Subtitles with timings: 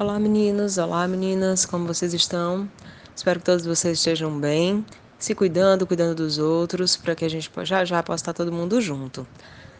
[0.00, 2.70] Olá meninos, olá meninas, como vocês estão?
[3.16, 4.86] Espero que todos vocês estejam bem,
[5.18, 8.80] se cuidando, cuidando dos outros, para que a gente já já possa estar todo mundo
[8.80, 9.26] junto.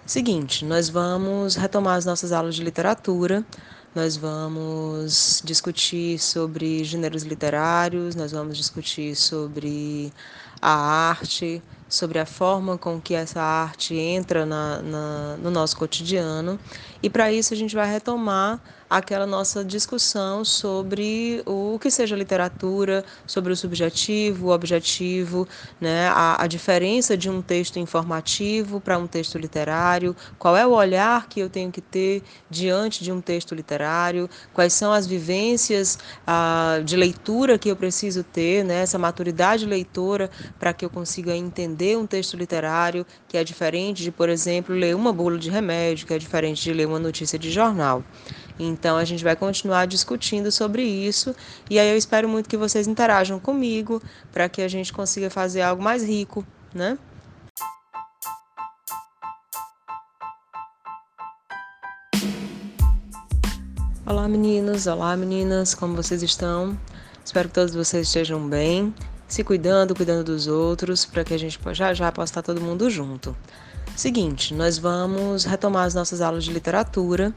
[0.05, 3.47] Seguinte, nós vamos retomar as nossas aulas de literatura,
[3.95, 10.13] nós vamos discutir sobre gêneros literários, nós vamos discutir sobre
[10.61, 10.73] a
[11.11, 16.59] arte, sobre a forma com que essa arte entra na, na, no nosso cotidiano.
[17.03, 18.61] E para isso a gente vai retomar
[18.91, 25.47] aquela nossa discussão sobre o que seja literatura, sobre o subjetivo, o objetivo,
[25.81, 26.09] né?
[26.09, 31.29] a, a diferença de um texto informativo para um texto literário, qual é o olhar
[31.29, 36.81] que eu tenho que ter diante de um texto literário, quais são as vivências ah,
[36.85, 38.83] de leitura que eu preciso ter, né?
[38.83, 44.11] essa maturidade leitora para que eu consiga entender um texto literário que é diferente de,
[44.11, 47.51] por exemplo, ler uma bula de remédio, que é diferente de ler uma notícia de
[47.51, 48.03] jornal.
[48.59, 51.35] Então a gente vai continuar discutindo sobre isso
[51.71, 55.63] e aí eu espero muito que vocês interajam comigo para que a gente consiga fazer
[55.63, 56.45] algo mais rico,
[56.75, 56.99] né?
[64.05, 66.79] Olá meninos, olá meninas, como vocês estão?
[67.23, 68.95] Espero que todos vocês estejam bem,
[69.29, 72.91] se cuidando, cuidando dos outros, para que a gente já já possa estar todo mundo
[72.91, 73.37] junto.
[73.95, 77.35] Seguinte, nós vamos retomar as nossas aulas de literatura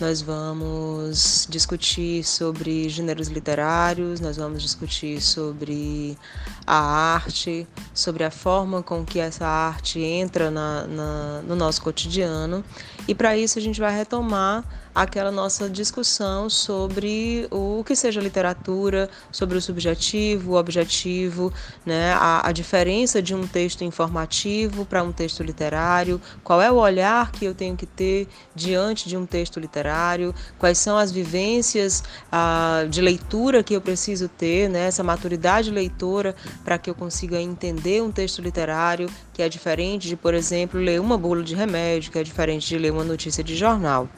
[0.00, 6.18] nós vamos discutir sobre gêneros literários, nós vamos discutir sobre
[6.66, 6.76] a
[7.14, 12.64] arte, sobre a forma com que essa arte entra na, na, no nosso cotidiano.
[13.06, 14.64] E para isso a gente vai retomar
[14.94, 21.52] aquela nossa discussão sobre o que seja literatura, sobre o subjetivo, o objetivo,
[21.84, 22.12] né?
[22.12, 27.32] a, a diferença de um texto informativo para um texto literário, qual é o olhar
[27.32, 32.86] que eu tenho que ter diante de um texto literário, quais são as vivências ah,
[32.88, 34.86] de leitura que eu preciso ter, né?
[34.86, 37.40] essa maturidade leitora para que eu consiga
[37.84, 42.10] entender um texto literário que é diferente de, por exemplo, ler uma bula de remédio,
[42.10, 44.08] que é diferente de ler uma notícia de jornal.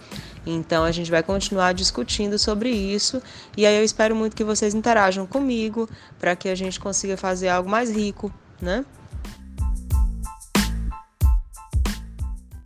[0.46, 3.20] Então a gente vai continuar discutindo sobre isso
[3.56, 5.88] e aí eu espero muito que vocês interajam comigo
[6.20, 8.32] para que a gente consiga fazer algo mais rico,
[8.62, 8.84] né?